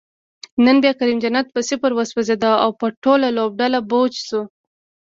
[0.65, 4.41] نن بیا کریم جنت په صفر وسوځید، او په ټوله لوبډله بوج شو